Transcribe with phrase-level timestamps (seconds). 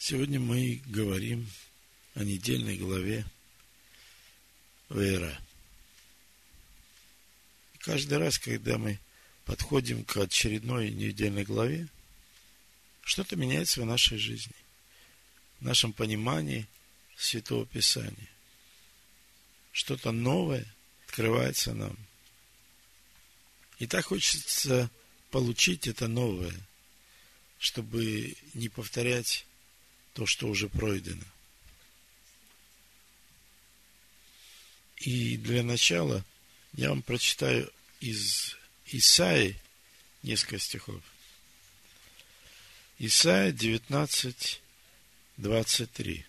[0.00, 1.50] Сегодня мы говорим
[2.14, 3.26] о недельной главе
[4.88, 5.36] Вера.
[7.80, 9.00] Каждый раз, когда мы
[9.44, 11.88] подходим к очередной недельной главе,
[13.02, 14.54] что-то меняется в нашей жизни,
[15.58, 16.68] в нашем понимании
[17.16, 18.30] Святого Писания.
[19.72, 20.64] Что-то новое
[21.08, 21.96] открывается нам.
[23.80, 24.90] И так хочется
[25.32, 26.54] получить это новое,
[27.58, 29.44] чтобы не повторять
[30.18, 31.22] то, что уже пройдено.
[34.96, 36.24] И для начала
[36.72, 37.70] я вам прочитаю
[38.00, 39.54] из Исаи
[40.24, 41.00] несколько стихов.
[42.98, 44.60] Исаия 19,
[45.36, 46.26] 23.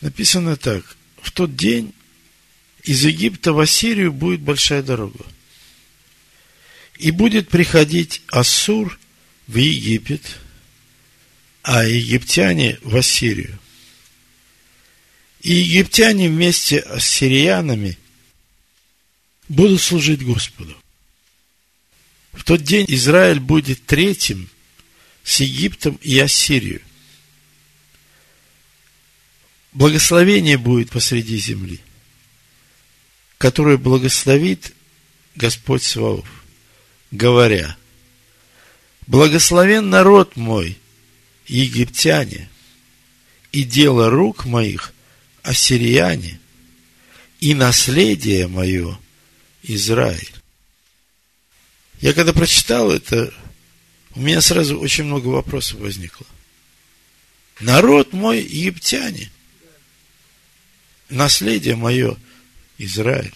[0.00, 0.96] Написано так.
[1.22, 1.94] В тот день
[2.82, 5.24] из Египта в Ассирию будет большая дорога.
[6.98, 8.98] И будет приходить Ассур
[9.46, 10.40] в Египет–
[11.64, 13.58] а египтяне в Ассирию.
[15.40, 17.98] И египтяне вместе с сириянами
[19.48, 20.76] будут служить Господу.
[22.32, 24.50] В тот день Израиль будет третьим
[25.22, 26.82] с Египтом и Ассирией.
[29.72, 31.80] Благословение будет посреди земли,
[33.38, 34.74] которое благословит
[35.34, 36.28] Господь Саваоф,
[37.10, 37.76] говоря,
[39.06, 40.78] «Благословен народ мой,
[41.46, 42.48] египтяне,
[43.52, 44.92] и дело рук моих
[45.42, 46.40] ассирияне,
[47.40, 48.98] и наследие мое
[49.62, 50.32] Израиль.
[52.00, 53.32] Я когда прочитал это,
[54.14, 56.26] у меня сразу очень много вопросов возникло.
[57.60, 59.30] Народ мой египтяне,
[61.08, 62.16] наследие мое
[62.78, 63.34] Израиль.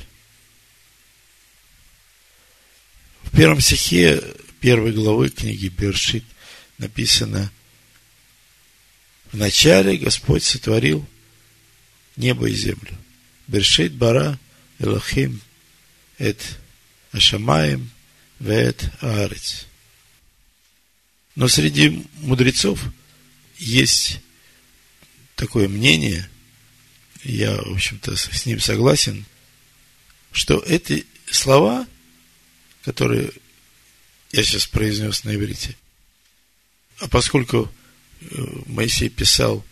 [3.22, 4.22] В первом стихе
[4.61, 6.25] первой главы книги Бершит
[6.78, 7.53] написано–
[9.33, 11.07] Вначале Господь сотворил
[12.17, 12.97] небо и землю.
[13.47, 14.39] Бершит бара
[14.79, 15.41] Элохим
[16.19, 16.59] эт
[17.12, 17.91] Ашамаем
[18.38, 19.67] вет Аарец.
[21.34, 22.83] Но среди мудрецов
[23.59, 24.21] есть
[25.37, 26.28] такое мнение,
[27.22, 29.25] я, в общем-то, с ним согласен,
[30.33, 31.87] что эти слова,
[32.83, 33.31] которые
[34.33, 35.77] я сейчас произнес на иврите,
[36.99, 37.72] а поскольку
[38.67, 39.65] Моисей писал,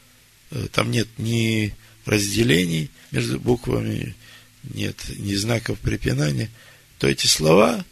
[0.51, 1.75] э, там нет ни
[2.05, 4.15] разделений между буквами,
[4.62, 6.51] нет ни знаков препинания,
[6.99, 7.84] то эти слова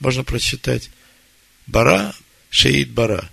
[0.00, 0.90] можно прочитать
[1.66, 2.14] Бара,
[2.50, 3.30] Шеид Бара,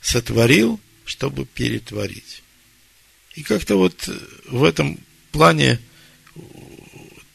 [0.00, 2.42] сотворил, чтобы перетворить.
[3.34, 4.08] И как-то вот
[4.46, 4.98] в этом
[5.32, 5.80] плане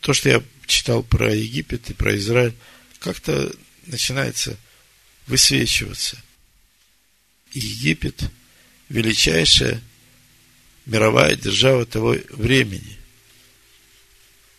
[0.01, 2.53] то, что я читал про Египет и про Израиль,
[2.99, 3.51] как-то
[3.87, 4.57] начинается
[5.27, 6.21] высвечиваться.
[7.53, 8.29] Египет–
[8.89, 9.81] величайшая
[10.85, 12.97] мировая держава того времени.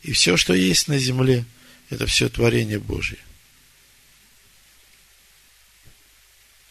[0.02, 1.44] И все, что есть на земле,
[1.90, 3.18] это все творение Божье.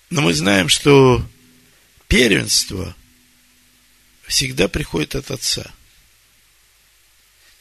[0.09, 1.28] Но мы знаем, что
[2.08, 2.96] первенство
[4.28, 5.74] всегда приходит от Отца.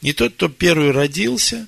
[0.03, 1.67] Не тот, кто первый родился,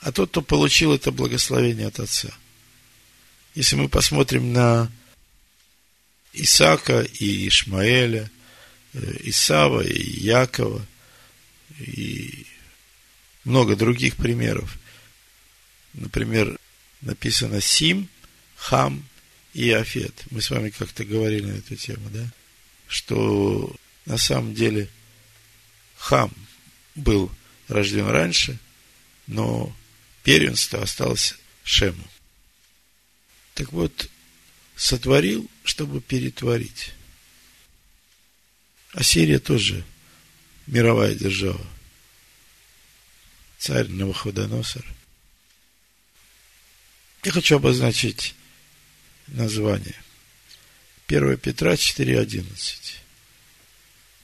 [0.00, 2.30] а тот, кто получил это благословение от Отца.
[3.54, 4.90] Если мы посмотрим на
[6.42, 8.30] Исаака и Ишмаэля,
[8.92, 10.86] э, Исава и Якова,
[11.78, 12.46] и
[13.44, 14.78] много других примеров.
[15.94, 16.58] Например,
[17.00, 18.08] написано Сим,
[18.56, 19.06] Хам
[19.54, 20.24] и Афет.
[20.30, 22.28] Мы с вами как-то говорили на эту тему, да?
[22.86, 24.88] Что на самом деле
[25.96, 26.32] Хам
[26.94, 27.30] был
[27.68, 28.58] рожден раньше,
[29.26, 29.74] но
[30.22, 32.04] первенство осталось Шему.
[33.54, 34.10] Так вот,
[34.76, 36.94] сотворил, чтобы перетворить.
[38.92, 39.84] А Сирия тоже
[40.66, 41.64] мировая держава.
[43.58, 44.84] Царь Навуходоносор.
[47.24, 48.34] Я хочу обозначить
[49.26, 49.96] название.
[51.08, 52.44] 1 Петра 4.11.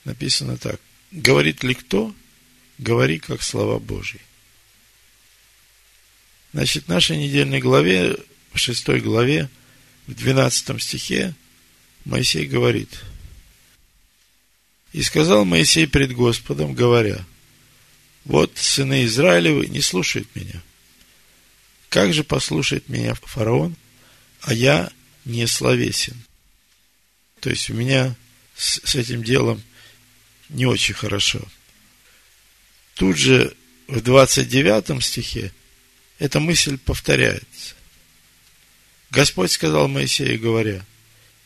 [0.05, 0.79] Написано так.
[1.11, 2.15] Говорит ли кто?
[2.77, 4.19] Говори, как слова Божьи.
[6.53, 8.17] Значит, в нашей недельной главе,
[8.53, 9.49] в шестой главе,
[10.07, 11.33] в 12 стихе
[12.05, 12.89] Моисей говорит,
[14.91, 17.25] «И сказал Моисей пред Господом, говоря,
[18.25, 20.61] вот сыны Израилевы не слушают меня.
[21.89, 23.75] Как же послушает меня фараон,
[24.41, 24.91] а я
[25.25, 26.21] не словесен?»
[27.39, 28.15] То есть у меня
[28.55, 29.61] с, с этим делом
[30.49, 31.41] не очень хорошо.
[32.95, 33.55] Тут же
[33.87, 35.51] в 29 стихе
[36.19, 37.75] эта мысль повторяется.
[39.13, 40.83] Господь сказал Моисею, говоря,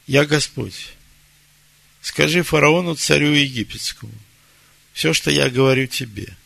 [0.08, 0.94] я Господь.
[2.02, 4.14] Скажи фараону, царю египетскому,
[4.94, 6.38] все, что я говорю тебе.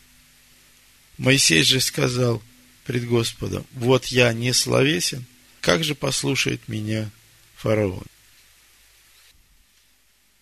[1.18, 2.42] Моисей же сказал
[2.84, 5.24] пред Господом, вот я не словесен,
[5.60, 7.08] как же послушает меня
[7.54, 8.02] фараон?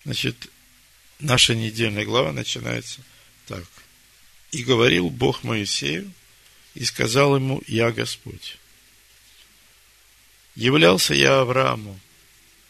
[0.04, 0.48] Значит,
[1.18, 3.02] наша недельная глава начинается
[3.46, 3.64] так.
[4.50, 6.10] И говорил Бог Моисею,
[6.74, 8.56] и сказал ему, я Господь.
[10.54, 11.98] Являлся я Аврааму,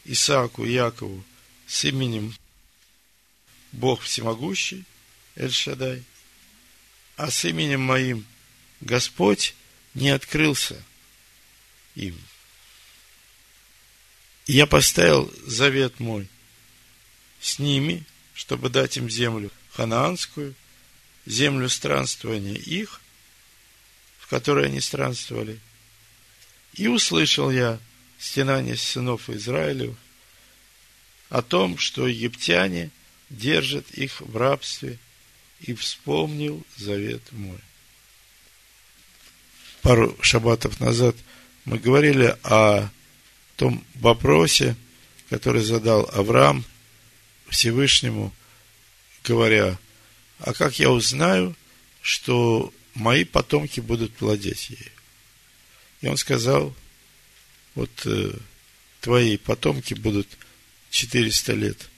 [0.05, 1.23] Исааку Якову
[1.67, 2.35] с именем
[3.71, 4.85] Бог Всемогущий,
[5.35, 6.03] Эль-Шадай,
[7.15, 8.25] а с именем моим
[8.81, 9.55] Господь
[9.93, 10.81] не открылся
[11.95, 12.19] им.
[14.47, 16.27] Я поставил завет мой
[17.39, 20.55] с ними, чтобы дать им землю ханаанскую,
[21.25, 23.01] землю странствования их,
[24.19, 25.59] в которой они странствовали.
[26.73, 27.79] И услышал я
[28.17, 29.95] стенание сынов Израилев
[31.29, 32.91] о том, что египтяне
[33.29, 34.99] держат их в рабстве,
[35.61, 37.59] и вспомнил завет мой.
[39.81, 41.15] Пару шабатов назад
[41.65, 42.89] мы говорили о
[43.55, 44.75] том вопросе,
[45.29, 46.65] который задал Авраам
[47.47, 48.33] Всевышнему,
[49.23, 49.77] говоря,
[50.39, 51.55] а как я узнаю,
[52.01, 54.91] что мои потомки будут владеть ею?
[56.01, 56.75] И он сказал,
[57.75, 58.33] вот э,
[59.01, 60.27] твои потомки будут
[60.89, 61.89] 400 лет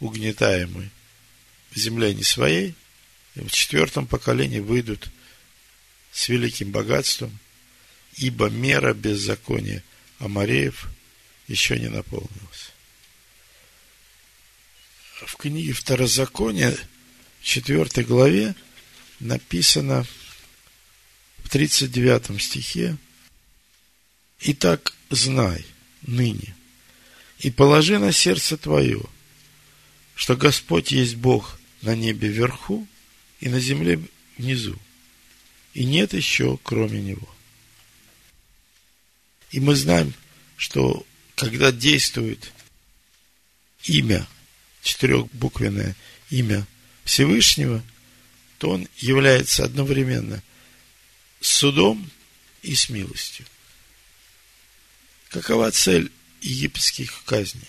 [0.00, 0.90] угнетаемы
[1.70, 2.74] в земле не своей,
[3.34, 5.08] и в четвертом поколении выйдут
[6.12, 7.38] с великим богатством,
[8.16, 9.84] ибо мера беззакония
[10.18, 10.88] Амареев
[11.46, 12.72] еще не наполнилась.
[15.26, 16.76] В книге Второзакония,
[17.40, 18.54] в 4 главе,
[19.20, 20.06] написано
[21.44, 22.96] в 39 стихе,
[24.40, 25.64] «Итак, знай
[26.02, 26.54] ныне
[27.38, 29.02] и положи на сердце твое,
[30.14, 32.86] что Господь есть Бог на небе вверху
[33.40, 34.00] и на земле
[34.36, 34.78] внизу,
[35.74, 37.28] и нет еще кроме Него».
[39.50, 40.12] И мы знаем,
[40.56, 42.52] что когда действует
[43.84, 44.26] имя,
[44.82, 45.96] четырехбуквенное
[46.30, 46.66] имя
[47.04, 47.82] Всевышнего,
[48.58, 50.42] то он является одновременно
[51.40, 52.10] судом
[52.62, 53.46] и с милостью.
[55.30, 56.10] Какова цель
[56.40, 57.68] египетских казней?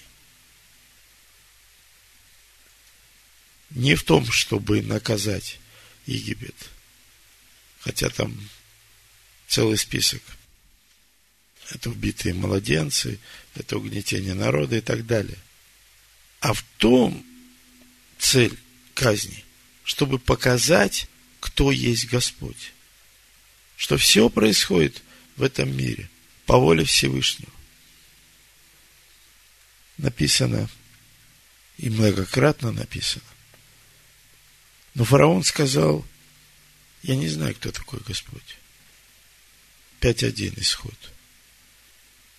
[3.72, 5.60] Не в том, чтобы наказать
[6.06, 6.56] Египет,
[7.82, 8.50] хотя там
[9.48, 10.22] целый список.
[11.70, 13.20] Это убитые младенцы,
[13.54, 15.38] это угнетение народа и так далее.
[16.40, 17.24] А в том
[18.18, 18.58] цель
[18.96, 19.44] казни,
[19.84, 21.08] чтобы показать,
[21.40, 22.74] кто есть Господь.
[23.76, 25.04] Что все происходит
[25.36, 26.10] в этом мире–
[26.50, 27.52] по воле Всевышнего.
[30.00, 30.68] Написано,
[31.78, 33.24] и многократно написано.
[34.96, 36.04] Но фараон сказал,
[37.04, 38.58] я не знаю, кто такой Господь.
[40.02, 40.96] 5.1 исход.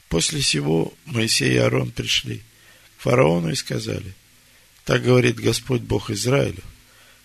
[0.09, 2.43] После сего Моисей и Аарон пришли
[2.99, 4.13] к фараону и сказали,
[4.85, 6.65] так говорит Господь Бог Израилю,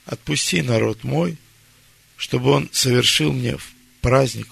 [0.06, 1.36] отпусти народ мой,
[2.16, 3.58] чтобы он совершил мне
[4.02, 4.48] праздник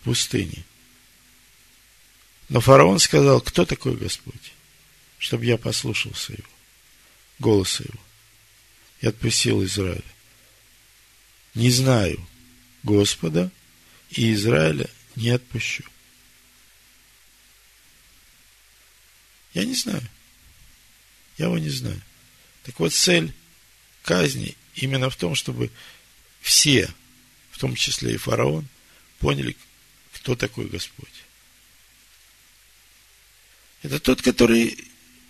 [0.00, 0.64] в пустыне–
[2.48, 4.52] но фараон сказал, кто такой Господь?
[5.18, 6.48] Чтобы я послушался его,
[7.38, 7.98] голоса его,
[9.00, 10.02] и отпустил Израиля.
[11.54, 12.24] Не знаю
[12.82, 13.50] Господа,
[14.10, 15.84] и Израиля не отпущу.
[19.54, 20.06] Я не знаю.
[21.38, 22.00] Я его не знаю.
[22.62, 23.32] Так вот, цель
[24.02, 25.70] казни именно в том, чтобы
[26.40, 26.92] все,
[27.50, 28.68] в том числе и фараон,
[29.18, 29.56] поняли,
[30.12, 31.25] кто такой Господь.
[33.86, 34.76] Это тот, который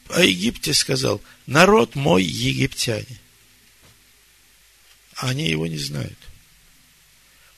[0.08, 3.20] о Египте сказал, народ мой египтяне.
[5.16, 6.16] Они его не знают.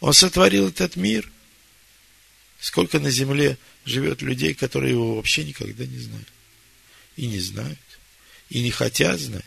[0.00, 1.30] Он сотворил этот мир.
[2.58, 6.32] Сколько на земле живет людей, которые его вообще никогда не знают.
[7.14, 7.78] И не знают.
[8.48, 9.44] И не хотят знать.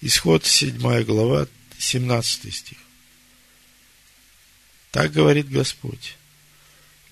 [0.00, 1.46] Исход 7 глава,
[1.78, 2.78] 17 стих.
[4.90, 6.17] Так говорит Господь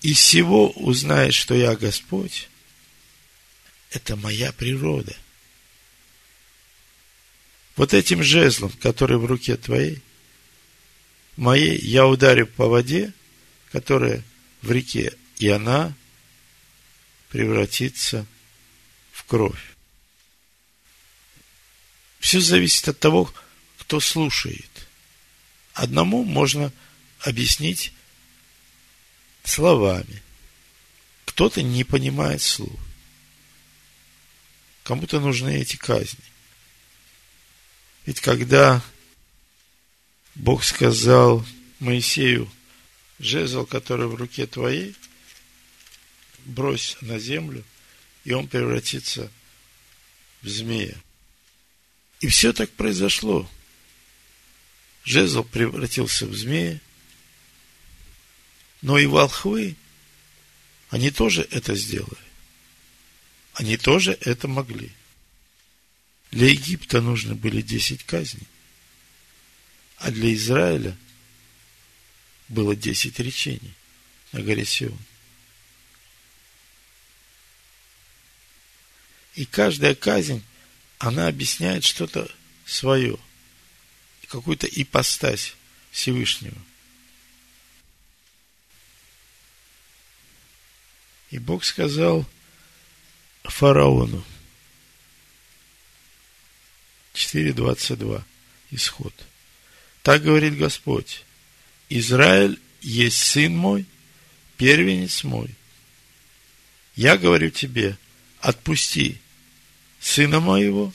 [0.01, 2.49] из всего узнаешь, что я Господь,
[3.91, 5.15] это моя природа.
[7.75, 10.01] Вот этим жезлом, который в руке твоей,
[11.35, 13.13] моей, я ударю по воде,
[13.71, 14.23] которая
[14.61, 15.93] в реке, и она
[17.29, 18.25] превратится
[19.11, 19.75] в кровь.
[22.19, 23.31] Все зависит от того,
[23.77, 24.87] кто слушает.
[25.73, 26.73] Одному можно
[27.19, 27.93] объяснить
[29.47, 30.21] словами.
[31.25, 32.79] Кто-то не понимает слов.
[34.83, 36.23] Кому-то нужны эти казни.
[38.05, 38.81] Ведь когда
[40.35, 41.45] Бог сказал
[41.79, 42.49] Моисею,
[43.19, 44.95] жезл, который в руке твоей,
[46.45, 47.63] брось на землю,
[48.23, 49.31] и он превратится
[50.41, 50.95] в змея.
[52.19, 53.49] И все так произошло.
[55.03, 56.79] Жезл превратился в змея,
[58.81, 59.75] но и волхвы,
[60.89, 62.27] они тоже это сделали.
[63.53, 64.91] Они тоже это могли.
[66.31, 68.47] Для Египта нужны были 10 казней,
[69.97, 70.95] а для Израиля
[72.49, 73.73] было 10 речений
[74.31, 74.97] на горе Сион.
[79.35, 80.43] И каждая казнь,
[80.97, 82.29] она объясняет что-то
[82.65, 83.17] свое,
[84.27, 85.53] какую-то ипостась
[85.91, 86.57] Всевышнего.
[91.31, 92.25] И Бог сказал
[93.43, 94.23] фараону,
[97.13, 98.23] 4.22,
[98.71, 99.13] исход.
[100.03, 101.23] Так говорит Господь,
[101.89, 103.85] Израиль есть сын мой,
[104.57, 105.49] первенец мой.
[106.95, 107.97] Я говорю тебе,
[108.39, 109.17] отпусти
[109.99, 110.93] сына моего,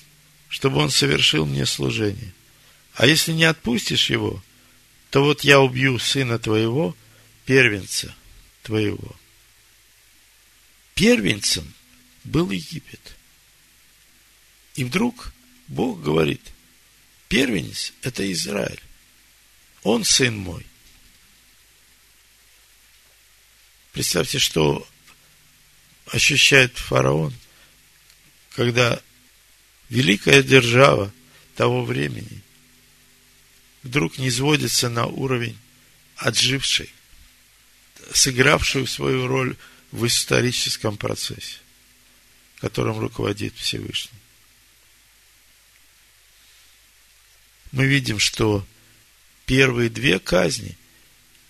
[0.48, 2.32] чтобы он совершил мне служение.
[2.94, 4.42] А если не отпустишь его,
[5.10, 6.96] то вот я убью сына твоего,
[7.44, 8.14] первенца
[8.62, 9.16] твоего.
[11.02, 11.74] Первенцем
[12.22, 13.16] был Египет.
[14.76, 15.32] И вдруг
[15.66, 16.40] Бог говорит,
[17.26, 18.80] первенец– это Израиль.
[19.82, 20.64] Он сын мой.
[23.90, 24.86] Представьте, что
[26.06, 27.34] ощущает фараон,
[28.54, 29.02] когда
[29.88, 31.12] великая держава
[31.56, 32.42] того времени
[33.82, 35.58] вдруг не сводится на уровень
[36.14, 36.94] отжившей,
[38.14, 39.56] сыгравшую свою роль
[39.92, 41.58] в историческом процессе,
[42.56, 44.18] которым руководит Всевышний.
[47.70, 48.66] Мы видим, что
[49.46, 50.76] первые две казни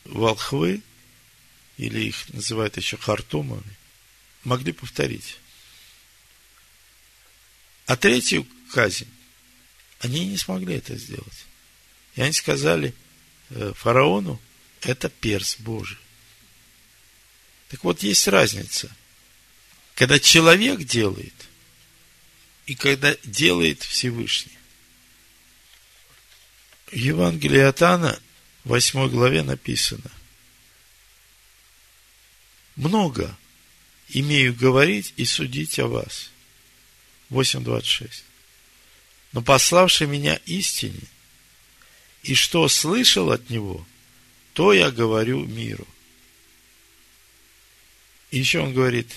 [0.04, 0.82] волхвы,
[1.78, 3.76] или их называют еще хартумами,
[4.44, 5.38] могли повторить.
[7.86, 9.08] А третью казнь
[10.00, 11.46] они не смогли это сделать.
[12.16, 12.94] И они сказали
[13.50, 14.40] э, фараону,
[14.80, 15.98] это перс Божий.
[17.72, 18.94] Так вот, есть разница.
[19.94, 21.32] Когда человек делает,
[22.66, 24.58] и когда делает Всевышний.
[26.88, 28.20] В Евангелии от Анна,
[28.64, 30.10] 8 главе написано.
[32.76, 33.34] Много
[34.10, 36.30] имею говорить и судить о вас.
[37.30, 38.22] 8.26.
[39.32, 41.00] Но пославший меня истине,
[42.22, 43.86] и что слышал от него,
[44.52, 45.88] то я говорю миру.
[48.32, 49.08] И еще он говорит,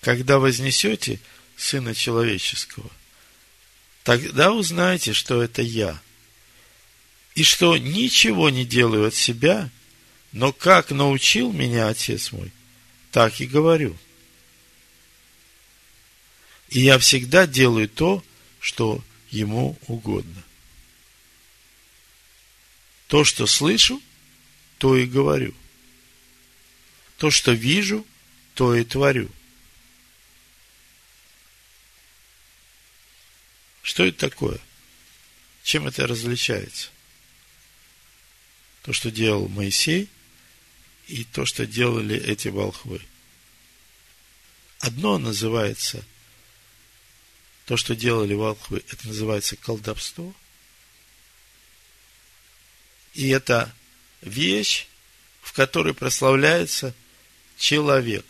[0.00, 1.20] когда вознесете
[1.56, 2.90] Сына Человеческого,
[4.02, 6.00] тогда узнаете, что это я.
[7.36, 9.70] И что ничего не делаю от себя,
[10.32, 12.50] но как научил меня Отец мой,
[13.12, 13.96] так и говорю.
[16.70, 18.24] И я всегда делаю то,
[18.58, 20.42] что ему угодно.
[23.06, 24.02] То, что слышу,
[24.78, 25.54] то и говорю.
[27.18, 28.06] То, что вижу,
[28.54, 29.30] то и творю.
[33.82, 34.60] Что это такое?
[35.62, 36.90] Чем это различается?
[38.82, 40.08] То, что делал Моисей,
[41.08, 43.00] и то, что делали эти волхвы.
[44.78, 46.04] Одно называется,
[47.64, 50.32] то, что делали волхвы, это называется колдовство.
[53.14, 53.74] И это
[54.20, 54.86] вещь,
[55.40, 56.94] в которой прославляется
[57.58, 58.24] человек.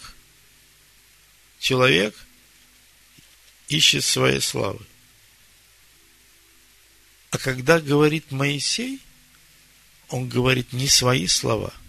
[1.61, 2.15] Человек
[3.69, 4.85] ищет своей славы.
[7.31, 9.01] А когда говорит Моисей,
[10.09, 11.73] он говорит не свои слова–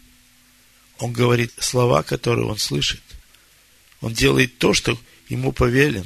[1.00, 3.01] он говорит слова, которые он слышит.
[4.01, 6.05] Он делает то, что ему повелено.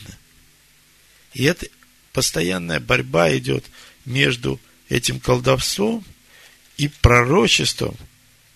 [1.33, 1.67] И это
[2.13, 3.65] постоянная борьба идет
[4.05, 4.59] между
[4.89, 6.05] этим колдовством
[6.77, 7.97] и пророчеством,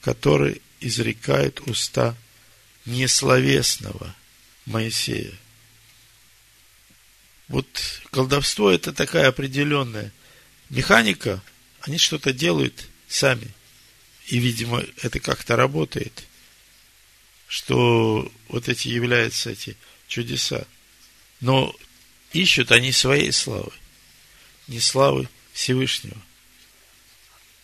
[0.02, 2.16] которое изрекает уста
[2.88, 4.16] несловесного
[4.66, 5.34] Моисея.
[7.48, 7.68] Вот
[8.12, 10.12] колдовство это такая определенная
[10.70, 11.44] механика,
[11.82, 13.48] они что-то делают сами.
[14.26, 16.28] И, видимо, это как-то работает
[17.48, 19.76] что вот эти являются эти
[20.08, 20.66] чудеса.
[21.40, 21.74] Но
[22.34, 23.72] ищут они своей славы,
[24.68, 26.18] не славы Всевышнего.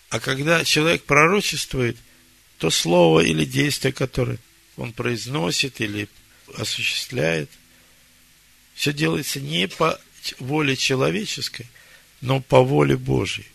[0.09, 1.97] А когда человек пророчествует,
[2.59, 4.37] то слово или действие, которое
[4.77, 6.07] он произносит или
[6.57, 7.49] осуществляет,
[8.75, 9.99] Все делается не по
[10.39, 11.67] воле человеческой,
[12.21, 13.45] но по воле Божьей.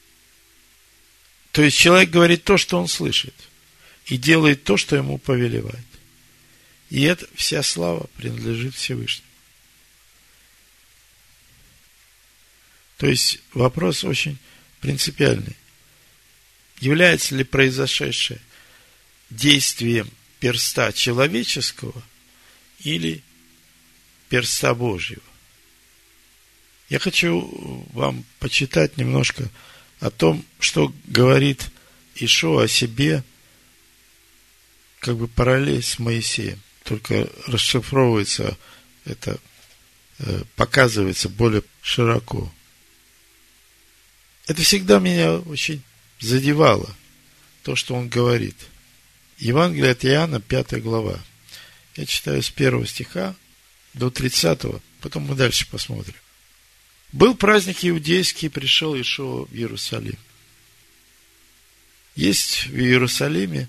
[1.52, 3.34] То есть человек говорит то, что он слышит,
[4.06, 5.84] и делает то, что ему повелевает.
[6.90, 9.26] И это вся слава принадлежит Всевышнему.
[12.96, 14.38] То есть вопрос очень
[14.80, 15.56] принципиальный.
[16.80, 18.40] Является ли произошедшее
[19.30, 20.10] действием
[20.40, 22.02] перста человеческого
[22.80, 23.22] или
[24.28, 25.22] перста Божьего?
[26.88, 29.48] Я хочу вам почитать немножко
[30.00, 31.70] о том, что говорит
[32.14, 33.22] Ишо о себе,
[35.00, 36.60] как бы параллель с Моисеем.
[36.84, 38.56] Только расшифровывается
[39.04, 39.38] это,
[40.18, 42.52] э, показывается более широко.
[44.46, 45.82] Это всегда меня очень
[46.20, 46.94] задевало,
[47.62, 48.56] то, что он говорит.
[49.38, 51.20] Евангелие от Иоанна, 5 глава.
[51.96, 53.36] Я читаю с первого стиха
[53.94, 54.62] до 30,
[55.00, 56.16] потом мы дальше посмотрим.
[57.12, 60.18] Был праздник иудейский, пришел Ишуа в Иерусалим.
[62.16, 63.68] Есть в Иерусалиме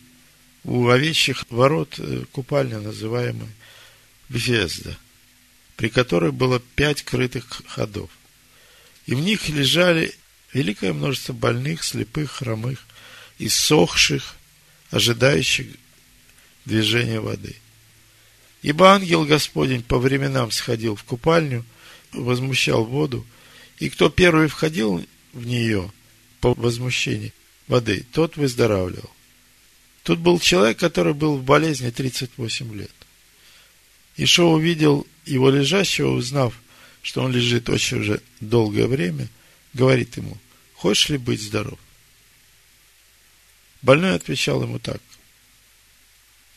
[0.63, 3.49] у овечьих ворот э, купальня, называемая
[4.27, 4.97] Бефезда,
[5.77, 8.09] при которой было пять крытых ходов.
[9.05, 10.15] И в них лежали
[10.51, 12.83] великое множество больных, слепых, хромых,
[13.37, 14.35] иссохших,
[14.91, 15.67] ожидающих
[16.65, 17.55] движения воды.
[18.61, 21.65] Ибо ангел Господень по временам сходил в купальню,
[22.11, 23.25] возмущал воду,
[23.79, 25.91] и кто первый входил в нее
[26.41, 27.31] по возмущению
[27.67, 29.09] воды, тот выздоравливал.
[30.03, 32.91] Тут был человек, который был в болезни 38 лет.
[34.17, 36.53] Ишо увидел его лежащего, узнав,
[37.01, 39.29] что он лежит очень уже долгое время–
[39.73, 40.37] говорит ему,
[40.75, 41.79] хочешь ли быть здоров?
[43.81, 45.01] Больной отвечал ему так,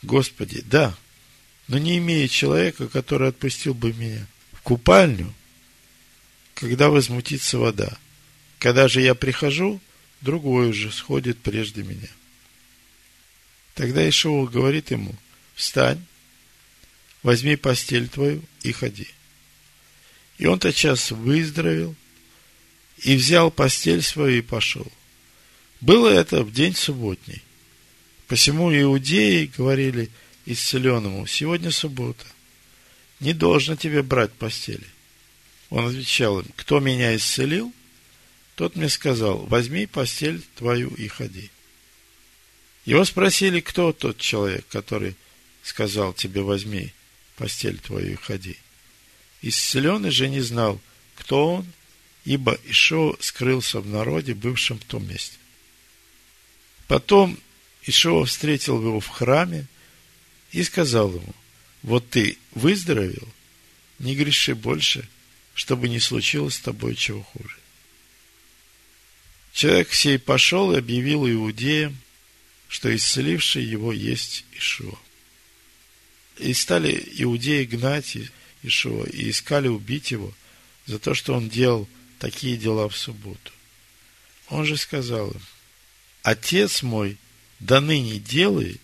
[0.03, 0.97] Господи, да,
[1.69, 5.33] но не имея человека, который отпустил бы меня в купальню,
[6.55, 7.97] когда возмутится вода.
[8.59, 9.81] Когда же я прихожу,
[10.21, 12.09] другой уже сходит прежде меня.
[13.75, 15.15] Тогда Ишуа говорит ему,
[15.55, 16.05] встань,
[17.23, 19.09] возьми постель твою и ходи.
[20.39, 21.95] И он тотчас выздоровел
[22.99, 24.91] и взял постель свою и пошел.
[25.83, 27.43] Было это в день субботний.
[28.29, 30.11] Посему иудеи говорили
[30.47, 32.25] исцеленному, сегодня суббота,
[33.21, 34.87] не должно тебе брать постели.
[35.69, 37.75] Он отвечал им, кто меня исцелил,
[38.55, 41.51] тот мне сказал, возьми постель твою и ходи.
[42.85, 45.17] Его спросили, кто тот человек, который
[45.63, 46.93] сказал тебе, возьми
[47.37, 48.57] постель твою и ходи.
[49.43, 50.81] Исцеленный же не знал,
[51.17, 51.67] кто он
[52.25, 55.37] ибо Ишо скрылся в народе, бывшем в том месте.
[56.89, 57.39] Потом
[57.85, 59.67] Ишо встретил его в храме
[60.53, 61.35] и сказал ему,
[61.83, 63.29] вот ты выздоровел,
[63.99, 65.09] не греши больше,
[65.55, 67.57] чтобы не случилось с тобой чего хуже.
[69.53, 71.99] Человек сей пошел и объявил иудеям,
[72.69, 74.99] что исцеливший его есть Ишуа.
[76.39, 78.17] И стали иудеи гнать
[78.63, 80.33] Ишуа и искали убить его
[80.87, 83.53] за то, что он делал такие дела в субботу.
[84.49, 85.43] Он же сказал им,
[86.23, 87.19] Отец мой
[87.59, 88.81] до ныне делает,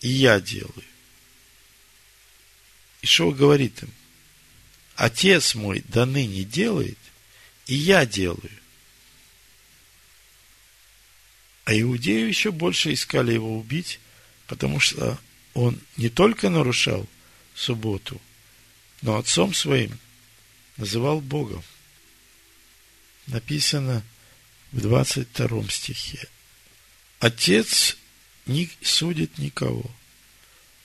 [0.00, 0.84] и я делаю.
[3.02, 3.90] И что говорит им?
[4.94, 6.98] Отец мой до ныне делает,
[7.66, 8.50] и я делаю.
[11.64, 13.98] А иудеи еще больше искали его убить,
[14.46, 15.18] потому что
[15.52, 17.08] он не только нарушал
[17.54, 18.20] субботу,
[19.02, 19.98] но отцом своим
[20.76, 21.64] называл Богом
[23.26, 24.04] написано
[24.72, 26.28] в 22 стихе.
[27.18, 27.96] Отец
[28.46, 29.90] не судит никого,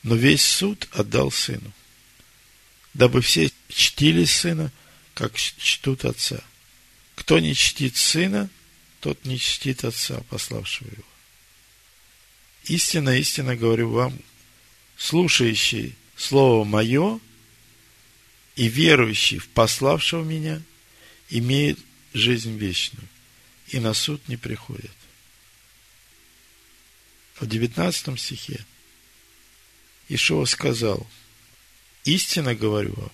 [0.03, 1.71] но весь суд отдал сыну,
[2.93, 4.71] дабы все чтили сына,
[5.13, 6.41] как чтут отца.
[7.15, 8.49] Кто не чтит сына,
[9.01, 11.03] тот не чтит отца, пославшего его.
[12.65, 14.17] Истинно, истинно говорю вам,
[14.97, 17.19] слушающий Слово Мое
[18.55, 20.61] и верующий в пославшего меня
[21.29, 21.79] имеет
[22.13, 23.07] жизнь вечную,
[23.69, 24.91] и на суд не приходят.
[27.41, 28.63] В 19 стихе
[30.09, 31.07] Ишуа сказал,
[32.05, 33.11] истинно говорю вам,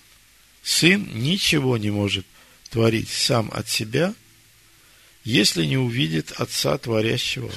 [0.62, 2.26] сын ничего не может
[2.68, 4.14] творить сам от себя,
[5.24, 7.50] если не увидит Отца Творящего.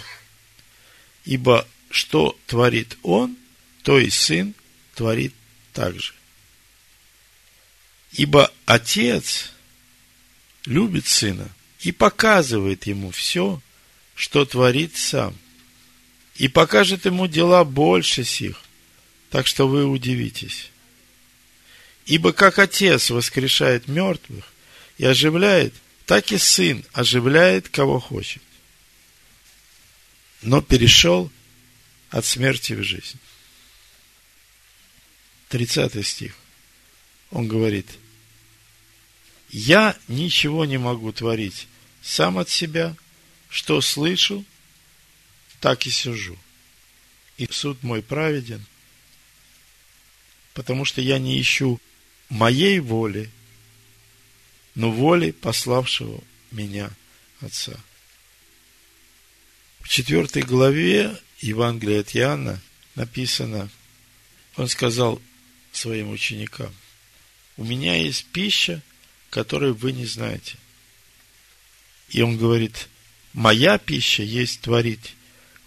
[1.26, 3.36] Ибо что творит Он,
[3.84, 4.56] то и Сын
[4.96, 5.34] творит
[5.74, 6.14] также.
[8.14, 9.52] Ибо Отец
[10.66, 11.50] любит сына
[11.82, 13.62] и показывает ему все,
[14.16, 15.36] что творит сам.
[16.36, 18.62] И покажет ему дела больше сих,
[19.30, 20.72] так что вы удивитесь.
[22.06, 24.52] Ибо как Отец воскрешает мертвых
[24.98, 25.74] и оживляет,
[26.06, 28.42] так и Сын оживляет, кого хочет.
[30.42, 31.32] Но перешел
[32.10, 33.20] от смерти в жизнь.
[35.50, 36.36] 30 стих.
[37.30, 37.88] Он говорит,
[39.50, 41.68] «Я ничего не могу творить
[42.02, 42.96] сам от себя,
[43.50, 44.46] что слышу,
[45.62, 46.38] так и сижу.
[47.38, 48.66] И суд мой праведен,
[50.54, 51.80] потому что я не ищу
[52.30, 53.30] моей воли,
[54.76, 56.22] но воли пославшего
[56.52, 56.92] меня
[57.40, 57.80] Отца.
[59.80, 62.62] В четвертой главе Евангелия от Иоанна
[62.96, 63.70] написано,
[64.58, 65.22] он сказал
[65.72, 66.74] своим ученикам,
[67.58, 68.82] у меня есть пища,
[69.30, 70.58] которую вы не знаете.
[72.10, 72.90] И он говорит,
[73.34, 75.16] моя пища есть творить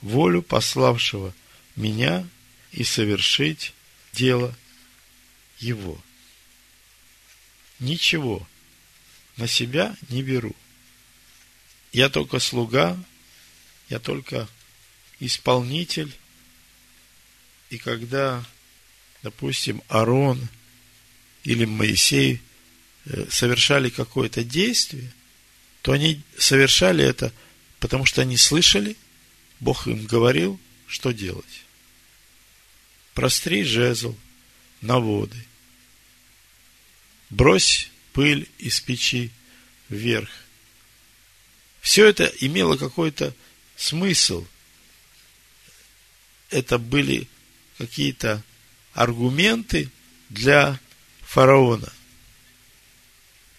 [0.04, 1.34] волю пославшего
[1.76, 2.28] меня
[2.72, 3.72] и совершить
[4.12, 4.54] дело
[5.58, 6.00] его.
[7.80, 8.46] Ничего
[9.36, 10.54] на себя не беру.
[11.92, 13.02] Я только слуга,
[13.88, 14.46] я только
[15.20, 16.12] исполнитель.
[17.70, 18.44] И когда,
[19.22, 20.48] допустим, Арон
[21.44, 22.42] или Моисей
[23.06, 25.10] э, совершали какое-то действие,
[25.82, 27.32] то они совершали это,
[27.80, 28.96] потому что они слышали,
[29.60, 31.64] Бог им говорил, что делать.
[33.14, 34.16] Простри жезл
[34.80, 35.44] на воды.
[37.30, 39.30] Брось пыль из печи
[39.88, 40.30] вверх.
[41.80, 43.34] Все это имело какой-то
[43.76, 44.46] смысл.
[46.50, 47.28] Это были
[47.78, 48.42] какие-то
[48.92, 49.90] аргументы
[50.28, 50.78] для
[51.20, 51.92] фараона,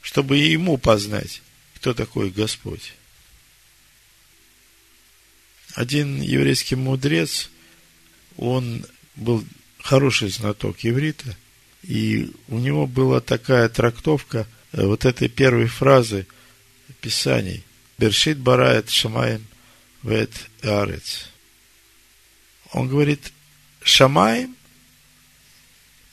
[0.02, 1.42] чтобы ему познать,
[1.76, 2.94] кто такой Господь.
[5.76, 7.50] Один еврейский мудрец,
[8.38, 8.86] он
[9.16, 9.44] был
[9.82, 11.36] хороший знаток еврита,
[11.84, 16.28] и у него была такая трактовка э, вот этой первой фразы
[17.02, 17.64] Писаний.
[17.98, 19.46] Бершит барает шамаем
[20.02, 20.32] вет
[20.64, 21.30] арец.
[22.72, 23.34] Он говорит,
[23.84, 24.56] шамаем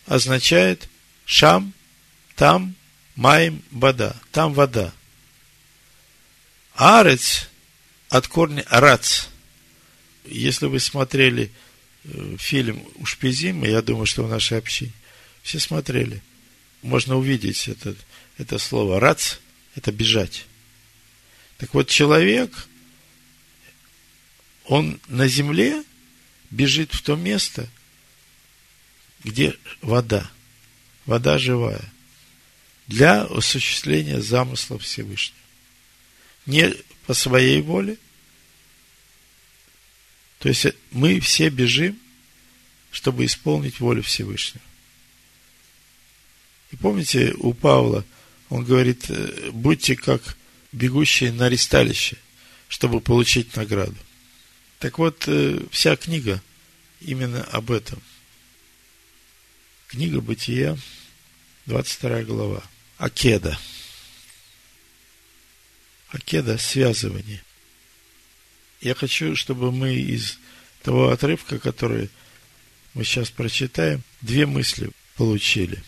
[0.07, 0.88] означает
[1.25, 1.72] шам,
[2.35, 2.75] там,
[3.14, 4.16] маем, вода.
[4.33, 4.92] Там вода.
[6.75, 7.48] Арец
[8.09, 9.32] от корня рац.
[10.25, 11.51] Если вы смотрели
[12.05, 14.93] э, фильм «Ушпизим», я думаю, что в нашей общине,
[15.43, 16.23] все смотрели.
[16.83, 17.95] Можно увидеть это,
[18.39, 19.37] это слово «рац»–
[19.75, 20.47] это бежать.
[21.59, 22.69] Так вот, человек,
[24.65, 25.83] он на земле
[26.51, 27.69] бежит в то место,
[29.25, 30.31] где вода,
[31.07, 31.93] вода живая,
[32.87, 35.39] для осуществления замысла Всевышнего.
[36.47, 36.75] Не
[37.07, 37.97] по своей воле,
[40.42, 41.96] то есть мы все бежим,
[42.90, 44.64] чтобы исполнить волю Всевышнего.
[46.72, 48.05] И помните, у Павла,
[48.48, 50.37] он говорит, «Э, будьте как
[50.72, 52.16] бегущие на ресталище,
[52.66, 53.94] чтобы получить награду.
[54.81, 56.42] Так вот, э, вся книга
[57.00, 58.02] именно об этом.
[59.87, 60.76] Книга Бытия,
[61.66, 62.64] 22 глава.
[62.98, 63.57] Акеда.
[66.09, 67.44] Акеда– связывание.
[68.83, 70.38] Я хочу, чтобы мы из
[70.83, 72.11] того отрывка, который
[72.95, 75.83] мы сейчас прочитаем, две мысли получили.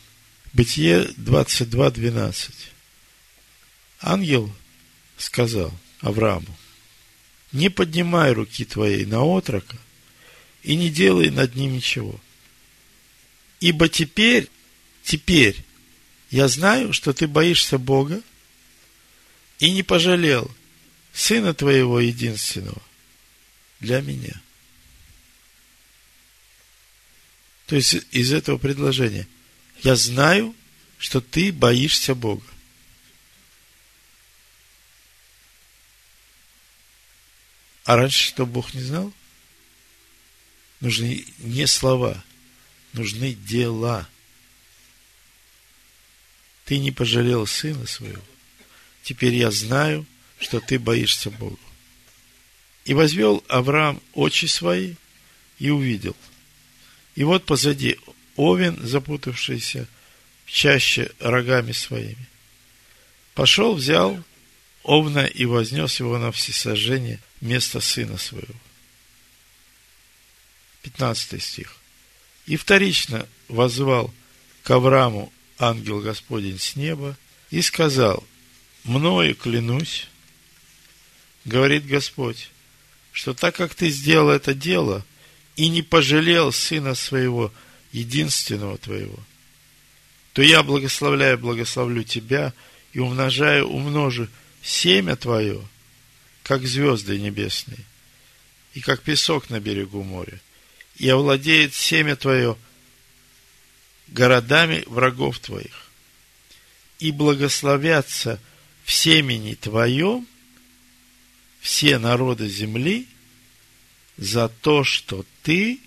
[0.52, 2.52] Бытие 22.12.
[4.00, 4.54] Ангел
[5.18, 6.56] сказал Аврааму,
[7.50, 9.76] не поднимай руки твоей на отрока
[10.62, 12.20] и не делай над ним ничего.
[13.58, 14.48] Ибо теперь,
[15.02, 15.56] теперь
[16.30, 18.22] я знаю, что ты боишься Бога
[19.58, 20.48] и не пожалел–
[21.14, 22.82] Сына Твоего единственного
[23.78, 24.34] для меня.
[27.66, 29.28] То есть из этого предложения
[29.82, 30.54] я знаю,
[30.98, 32.44] что ты боишься Бога.
[37.84, 39.12] А раньше что Бог не знал?
[40.80, 42.24] Нужны не слова,
[42.92, 44.08] нужны дела.
[46.64, 48.22] Ты не пожалел сына своего.
[49.02, 50.06] Теперь я знаю,
[50.44, 51.56] что ты боишься Бога.
[52.84, 54.94] И возвел Авраам очи свои
[55.58, 56.14] и увидел.
[57.14, 57.98] И вот позади
[58.36, 59.88] Овен, запутавшийся
[60.44, 62.28] чаще рогами своими.
[63.34, 64.22] Пошел, взял
[64.82, 68.54] Овна и вознес его на всесожжение вместо сына своего.
[70.82, 71.76] 15 стих.
[72.44, 74.12] И вторично возвал
[74.62, 77.16] к Аврааму ангел Господень с неба
[77.50, 78.22] и сказал,
[78.84, 80.08] мною клянусь,
[81.44, 82.50] говорит Господь,
[83.12, 85.04] что так как ты сделал это дело
[85.56, 87.52] и не пожалел сына своего,
[87.92, 89.18] единственного твоего,
[90.32, 92.52] то я благословляю, благословлю тебя
[92.92, 94.28] и умножаю, умножу
[94.62, 95.64] семя твое,
[96.42, 97.78] как звезды небесные,
[98.74, 100.40] и как песок на берегу моря,
[100.96, 102.56] и овладеет семя твое
[104.08, 105.88] городами врагов твоих,
[106.98, 108.40] и благословятся
[108.84, 110.26] в семени твоем
[111.64, 113.08] все народы земли
[114.18, 115.80] за то, что ты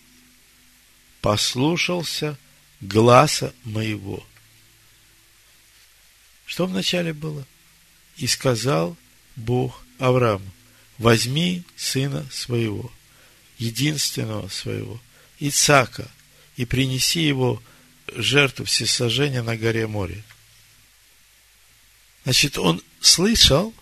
[1.22, 2.36] послушался
[2.82, 4.26] гласа моего.
[6.48, 7.46] Что вначале было?
[8.16, 8.98] И сказал
[9.36, 10.52] Бог Аврааму,
[10.98, 12.92] возьми сына своего,
[13.60, 15.00] единственного своего,
[15.40, 16.10] Ицака,
[16.56, 17.62] и принеси его
[18.16, 20.24] жертву всесожжения на горе море.
[22.24, 23.76] Значит, он слышал,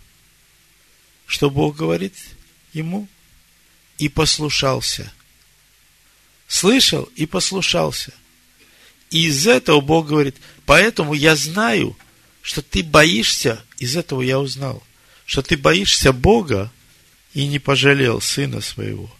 [1.25, 2.13] что Бог говорит
[2.73, 3.07] ему,
[3.97, 5.11] и послушался.
[6.47, 8.13] Слышал и послушался.
[9.09, 10.35] И из этого Бог говорит,
[10.65, 11.97] поэтому я знаю,
[12.41, 14.83] что ты боишься, из этого я узнал,
[15.25, 16.71] что ты боишься Бога
[17.33, 19.13] и не пожалел сына своего.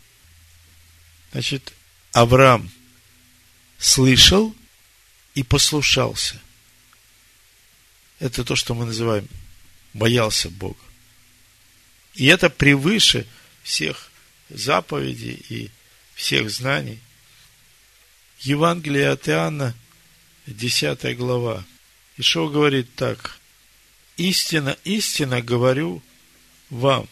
[1.32, 1.74] Значит,
[2.12, 2.70] Авраам
[3.78, 4.56] слышал
[5.34, 6.42] и послушался.
[8.20, 9.28] Это то, что мы называем
[9.94, 10.85] боялся Бога.
[12.16, 13.28] И это превыше
[13.64, 14.12] всех
[14.50, 15.70] заповедей и
[16.14, 17.00] всех знаний.
[18.40, 19.76] Евангелие от Иоанна,
[20.48, 21.64] 10 глава.
[22.18, 23.40] Ишо говорит так.
[24.18, 26.02] Истина, истина говорю
[26.70, 27.10] вам.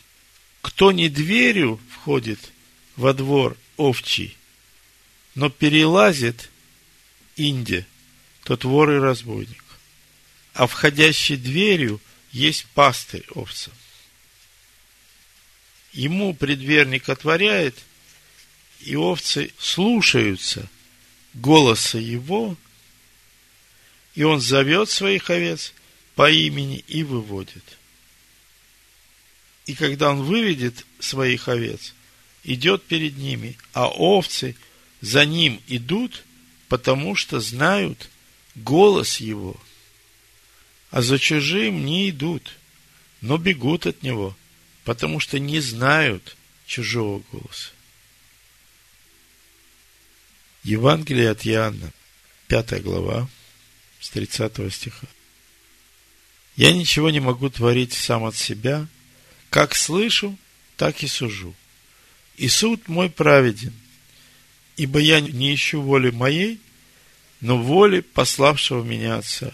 [0.61, 2.39] Кто не дверью входит
[2.95, 4.37] во двор овчий,
[5.35, 6.49] но перелазит
[7.35, 7.85] инде,
[8.45, 9.63] тот вор и разбойник.
[10.53, 11.99] А входящий дверью
[12.31, 13.73] есть пастырь овцам.
[15.93, 17.77] Ему предверник отворяет,
[18.81, 20.69] и овцы слушаются
[21.33, 22.57] голоса его–
[24.15, 25.73] и он зовет своих овец
[26.15, 27.63] по имени и выводит.
[29.65, 31.93] И когда он выведет своих овец,
[32.43, 34.55] идет перед ними, а овцы
[35.01, 36.23] за ним идут,
[36.67, 38.09] потому что знают
[38.55, 39.59] голос его.
[40.91, 42.57] А за чужим не идут,
[43.21, 44.37] но бегут от него,
[44.83, 47.71] потому что не знают чужого голоса.
[50.63, 51.91] Евангелие от Иоанна,
[52.47, 53.27] пятая глава,
[53.99, 55.07] с 30 стиха.
[56.55, 58.87] Я ничего не могу творить сам от себя,
[59.49, 60.37] как слышу,
[60.77, 61.53] так и сужу.
[62.37, 63.73] И суд мой праведен,
[64.77, 66.59] ибо я не ищу воли моей,
[67.41, 69.53] но воли пославшего меня Отца.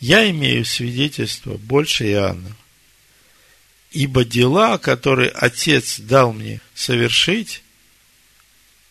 [0.00, 2.56] Я имею свидетельство больше Иоанна,
[3.90, 7.62] ибо дела, которые Отец дал мне совершить,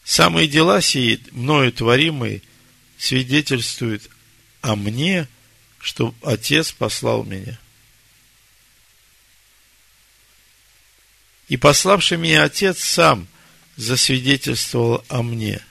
[0.03, 2.41] самые дела сии, мною творимые,
[2.97, 4.09] свидетельствует
[4.61, 5.27] о мне,
[5.79, 7.57] что Отец послал меня.
[11.47, 13.27] И пославший меня Отец сам
[13.77, 15.61] засвидетельствовал о мне.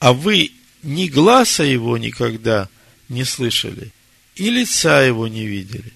[0.00, 2.68] А вы ни глаза его никогда
[3.08, 3.92] не слышали,
[4.34, 5.92] и лица его не видели,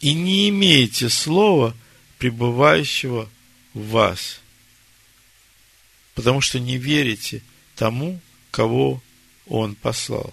[0.00, 1.74] и не имеете слова,
[2.24, 3.28] пребывающего
[3.74, 4.40] в вас,
[6.14, 7.42] потому что не верите
[7.76, 8.18] тому,
[8.50, 9.02] кого
[9.44, 10.32] он послал.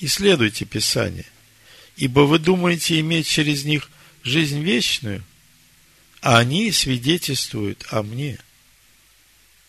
[0.00, 1.26] Исследуйте Писание,
[1.96, 3.90] ибо вы думаете иметь через них
[4.22, 5.22] жизнь вечную,
[6.22, 8.38] а они свидетельствуют о мне.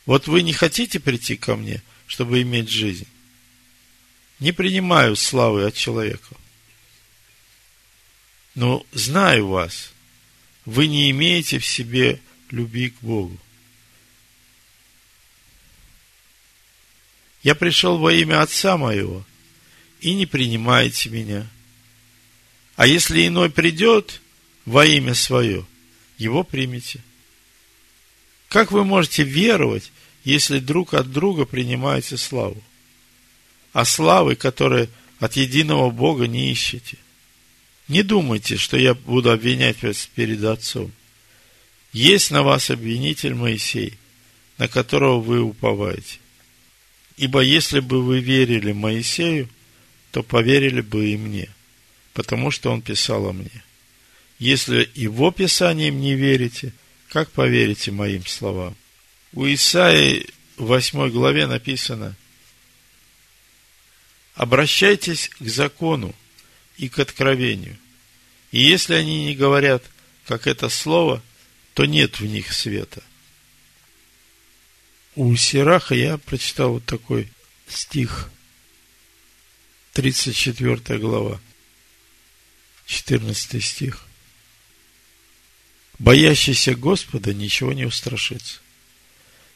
[0.05, 3.07] Вот вы не хотите прийти ко мне, чтобы иметь жизнь.
[4.39, 6.38] Не принимаю славы от человека.
[8.59, 9.93] Но знаю вас,
[10.65, 12.19] вы не имеете в себе
[12.49, 13.39] любви к Богу.
[17.41, 19.25] Я пришел во имя Отца моего,
[20.01, 21.47] и не принимаете меня.
[22.75, 24.21] А если иной придет
[24.65, 25.65] во имя свое,
[26.17, 26.99] его примите.
[28.49, 29.89] Как вы можете веровать,
[30.25, 32.61] если друг от друга принимаете славу?
[33.71, 34.89] А славы, которые
[35.21, 36.97] от единого Бога не ищете.
[37.89, 40.91] Не думайте, что я буду обвинять вас перед Отцом.
[41.91, 43.97] Есть на вас обвинитель Моисей,
[44.59, 46.19] на которого вы уповаете.
[47.17, 49.49] Ибо если бы вы верили Моисею,
[50.11, 51.49] то поверили бы и мне,
[52.13, 53.63] потому что он писал о мне.
[54.37, 56.73] Если его писанием не верите,
[57.09, 58.75] как поверите моим словам?
[59.33, 62.15] У Исаии в 8 главе написано
[64.35, 66.13] «Обращайтесь к закону
[66.79, 67.77] и к откровению,
[68.51, 69.83] и если они не говорят,
[70.25, 71.21] как это слово,
[71.75, 73.03] то нет в них света».
[75.15, 77.29] у Сираха я прочитал вот такой
[77.67, 78.31] стих,
[79.93, 81.41] 34 глава,
[82.85, 84.05] 14 стих.
[85.97, 88.61] Боящийся Господа ничего не устрашится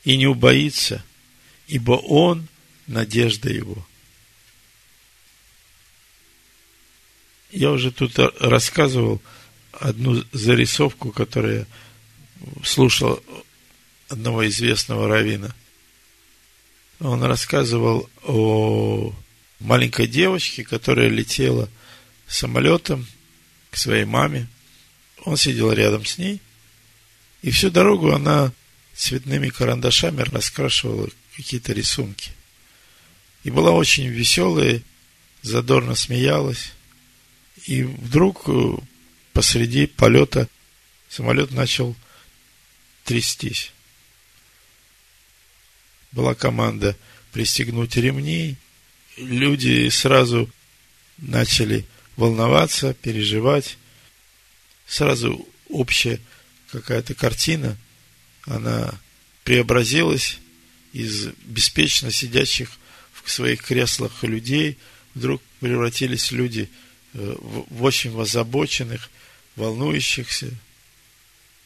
[0.03, 1.03] и не убоится,
[1.67, 2.47] ибо Он–
[2.88, 3.88] надежда Его.
[7.53, 9.21] Я уже тут рассказывал
[9.73, 13.23] одну зарисовку, которую я слушал
[14.09, 15.53] одного известного равина.
[16.99, 19.13] Он рассказывал о
[19.59, 21.69] маленькой девочке, которая летела
[22.27, 23.05] самолетом
[23.69, 24.47] к своей маме.
[25.23, 26.41] Он сидел рядом с ней,
[27.43, 28.51] и всю дорогу она
[28.95, 32.31] цветными карандашами раскрашивала какие-то рисунки.
[33.43, 34.81] И была очень веселая,
[35.43, 36.72] задорно смеялась.
[37.65, 38.76] И вдруг э,
[39.32, 40.49] посреди полета
[41.10, 41.95] самолет начал
[43.04, 43.71] трястись.
[46.12, 46.97] Была команда
[47.32, 48.56] пристегнуть ремни.
[49.17, 50.49] Люди сразу
[51.17, 53.78] начали волноваться, переживать.
[54.86, 56.19] Сразу общая
[56.71, 57.78] какая-то картина,
[58.45, 58.93] она
[59.43, 60.39] преобразилась
[60.91, 62.78] из беспечно сидящих
[63.23, 64.78] в своих креслах людей,
[65.15, 66.69] вдруг превратились люди
[67.13, 69.10] в очень озабоченных,
[69.56, 70.52] волнующихся.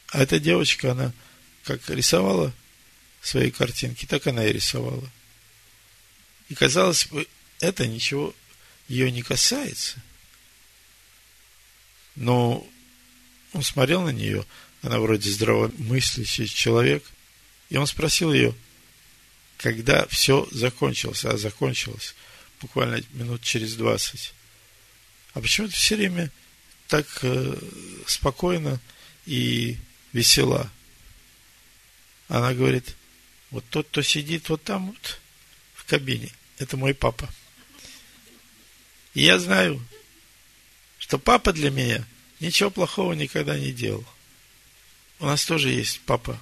[0.08, 1.12] А эта девочка, она
[1.64, 2.52] как рисовала
[3.20, 5.10] свои картинки, так она и рисовала.
[6.48, 7.26] И казалось бы,
[7.60, 8.34] это ничего
[8.88, 10.02] ее не касается.
[12.16, 12.66] Но
[13.52, 14.44] он смотрел на нее,
[14.82, 17.04] она вроде здравомыслящий человек,
[17.68, 18.54] и он спросил ее,
[19.58, 22.14] когда все закончилось, а закончилось
[22.60, 24.32] буквально минут через двадцать.
[25.34, 26.30] А почему ты все время
[26.86, 27.58] так э,
[28.06, 28.80] спокойно
[29.26, 29.76] и
[30.12, 30.70] весела?
[32.28, 32.94] Она говорит,
[33.50, 35.20] вот тот, кто сидит вот там вот
[35.74, 37.28] в кабине, это мой папа.
[39.14, 39.82] И я знаю,
[40.98, 42.04] что папа для меня
[42.40, 44.04] ничего плохого никогда не делал.
[45.20, 46.40] У нас тоже есть папа,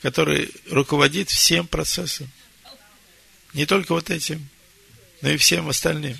[0.00, 2.30] который руководит всем процессом.
[3.52, 4.48] Не только вот этим,
[5.20, 6.18] но и всем остальным.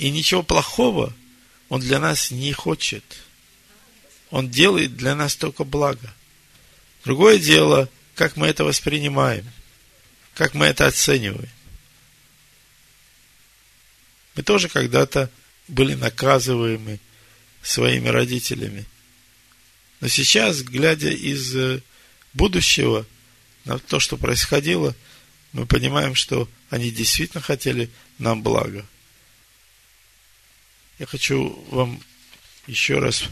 [0.00, 1.12] И ничего плохого
[1.68, 3.04] он для нас не хочет.
[4.30, 6.10] Он делает для нас только благо.
[7.04, 9.44] Другое дело, как мы это воспринимаем,
[10.34, 11.50] как мы это оцениваем.
[14.36, 15.30] Мы тоже когда-то
[15.68, 16.98] были наказываемы
[17.60, 18.86] своими родителями.
[20.00, 21.82] Но сейчас, глядя из э,
[22.32, 23.04] будущего
[23.66, 24.96] на то, что происходило,
[25.52, 28.86] мы понимаем, что они действительно хотели нам блага.
[31.00, 31.98] Я хочу вам
[32.66, 33.24] еще раз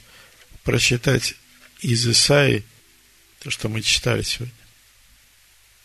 [0.64, 1.34] прочитать
[1.82, 2.64] из Исаи
[3.40, 4.54] то, что мы читали сегодня.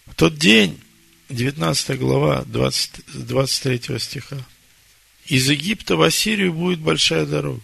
[0.05, 0.79] В тот день,
[1.27, 4.47] 19 глава, 20, 23 стиха,
[5.25, 7.61] из Египта в Ассирию будет большая дорога.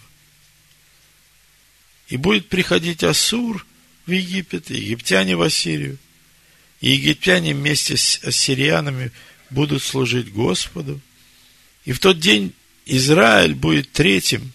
[2.10, 3.66] И будет приходить Ассур
[4.06, 5.98] в Египет, и египтяне в Ассирию.
[6.82, 9.14] И египтяне вместе с ассирианами
[9.50, 11.00] будут служить Господу.
[11.86, 12.54] И в тот день
[12.98, 14.52] Израиль будет третьим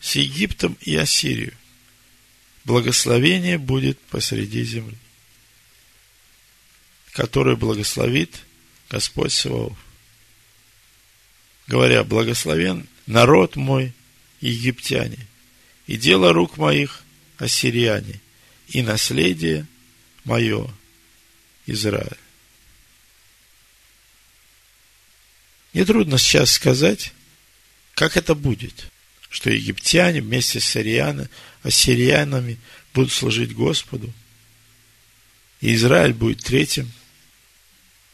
[0.00, 1.54] с Египтом и Ассирией.
[2.64, 4.96] Благословение будет посреди земли,
[7.12, 8.42] которое благословит
[8.90, 9.78] Господь Саваоф.
[11.68, 13.92] Говоря, благословен народ мой,
[14.40, 15.26] египтяне–
[15.86, 17.02] и дело рук моих
[17.38, 18.20] ассирияне,
[18.68, 19.66] и наследие
[20.24, 20.68] мое
[21.66, 22.18] Израиль.
[25.72, 27.12] Нетрудно сейчас сказать,
[27.96, 28.92] как это будет,
[29.28, 31.28] что египтяне вместе с ариянами,
[31.64, 32.58] ассириянами
[32.94, 34.12] будут служить Господу,
[35.60, 36.92] и Израиль будет третьим.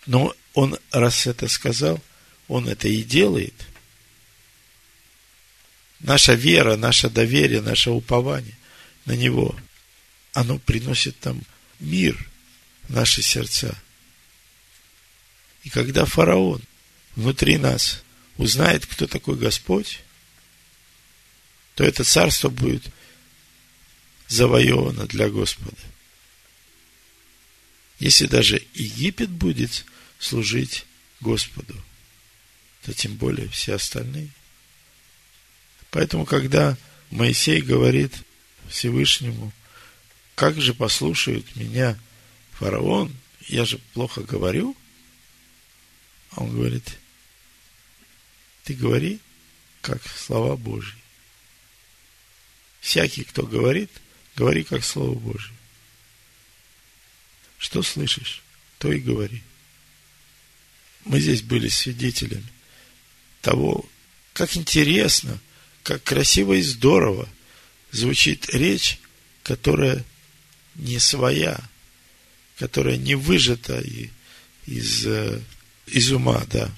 [0.06, 2.00] Но он, раз это сказал,
[2.48, 3.54] он это и делает–
[6.02, 8.56] наша вера, наше доверие, наше упование
[9.06, 9.56] на Него,
[10.32, 11.42] оно приносит нам
[11.80, 12.28] мир
[12.84, 13.76] в наши сердца.
[15.64, 16.62] И когда фараон
[17.14, 18.01] внутри нас
[18.36, 20.00] узнает, кто такой Господь,
[21.74, 22.84] то это царство будет
[24.28, 25.76] завоевано для Господа.
[27.98, 29.84] Если даже Египет будет
[30.18, 30.84] служить
[31.20, 31.74] Господу,
[32.82, 34.30] то тем более все остальные–
[35.92, 36.76] Поэтому, когда
[37.10, 38.14] Моисей говорит
[38.68, 39.52] Всевышнему,
[40.34, 41.98] как же послушают меня
[42.52, 43.14] фараон,
[43.46, 44.74] я же плохо говорю,
[46.34, 46.98] он говорит,
[48.64, 49.20] ты говори,
[49.80, 50.94] как слова Божьи.
[52.80, 53.90] Всякий, кто говорит,
[54.36, 55.54] говори, как Слово Божье.
[57.58, 58.42] Что слышишь,
[58.78, 59.42] то и говори.
[61.04, 62.46] Мы здесь были свидетелями
[63.40, 63.88] того,
[64.32, 65.38] как интересно,
[65.82, 67.28] как красиво и здорово
[67.92, 68.98] звучит речь,
[69.42, 70.04] которая
[70.74, 71.60] не своя,
[72.58, 73.80] которая не выжата
[74.66, 75.40] из, э,
[75.86, 76.70] из ума, да,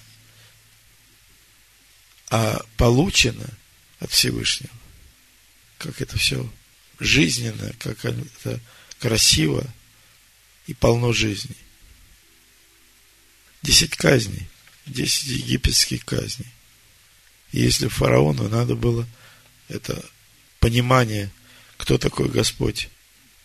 [2.30, 3.48] а получена
[4.00, 4.72] от Всевышнего.
[5.78, 6.50] Как это все
[7.00, 8.60] жизненно, как это
[8.98, 9.66] красиво
[10.66, 11.56] и полно жизни.
[13.62, 14.46] Десять казней,
[14.86, 16.48] десять египетских казней.
[17.52, 19.06] И если фараону надо было
[19.68, 20.04] это
[20.60, 21.30] понимание,
[21.76, 22.88] кто такой Господь,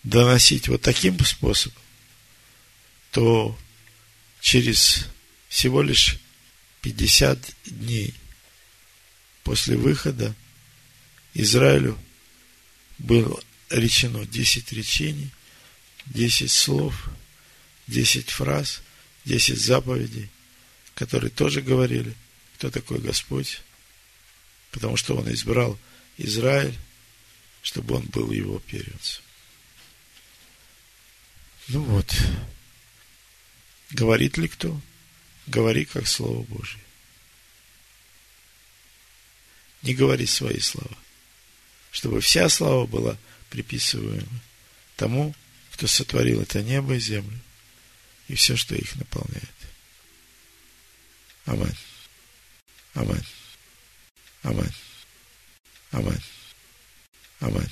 [0.03, 1.81] доносить вот таким способом,
[3.11, 3.57] то
[4.39, 5.07] через
[5.49, 6.17] всего лишь
[6.81, 8.13] 50 дней
[9.43, 10.35] после выхода
[11.33, 11.97] Израилю
[12.97, 15.29] было речено 10 речений,
[16.07, 17.09] 10 слов,
[17.87, 18.81] 10 фраз,
[19.25, 20.29] 10 заповедей,
[20.95, 22.13] которые тоже говорили,
[22.55, 23.61] кто такой Господь,
[24.71, 25.77] потому что Он избрал
[26.17, 26.77] Израиль,
[27.61, 29.23] чтобы он был его первенцем.
[31.69, 32.13] Ну вот.
[33.91, 34.79] Говорит ли кто?
[35.47, 36.79] Говори как Слово Божье.
[39.81, 40.97] Не говори свои слова.
[41.91, 43.17] Чтобы вся слава была
[43.49, 44.41] приписываема
[44.95, 45.33] тому,
[45.71, 47.39] кто сотворил это небо и землю
[48.27, 49.43] и все, что их наполняет.
[51.45, 51.75] Аминь.
[52.93, 53.25] Аминь.
[54.43, 54.73] Аминь.
[55.91, 56.23] Аминь.
[57.39, 57.67] Аминь.